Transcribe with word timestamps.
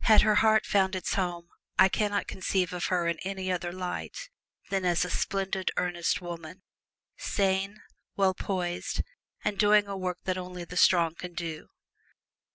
Had 0.00 0.22
her 0.22 0.36
heart 0.36 0.64
found 0.64 0.96
its 0.96 1.12
home 1.12 1.50
I 1.78 1.90
can 1.90 2.10
not 2.10 2.26
conceive 2.26 2.72
of 2.72 2.86
her 2.86 3.06
in 3.06 3.18
any 3.18 3.52
other 3.52 3.70
light 3.70 4.30
than 4.70 4.86
as 4.86 5.04
a 5.04 5.10
splendid, 5.10 5.70
earnest 5.76 6.22
woman 6.22 6.62
sane, 7.18 7.82
well 8.16 8.32
poised, 8.32 9.02
and 9.44 9.58
doing 9.58 9.86
a 9.86 9.94
work 9.94 10.20
that 10.24 10.38
only 10.38 10.64
the 10.64 10.78
strong 10.78 11.14
can 11.16 11.34
do. 11.34 11.68